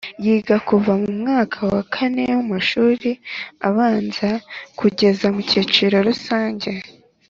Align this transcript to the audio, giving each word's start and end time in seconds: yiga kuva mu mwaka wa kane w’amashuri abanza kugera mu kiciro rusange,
yiga 0.23 0.55
kuva 0.67 0.91
mu 1.01 1.11
mwaka 1.19 1.59
wa 1.73 1.83
kane 1.93 2.23
w’amashuri 2.35 3.09
abanza 3.67 4.29
kugera 4.79 5.25
mu 5.35 5.41
kiciro 5.51 5.95
rusange, 6.09 6.71